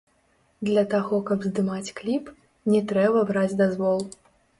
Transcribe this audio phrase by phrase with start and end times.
[0.67, 2.31] Для таго, каб здымаць кліп,
[2.77, 4.01] не трэба браць дазвол.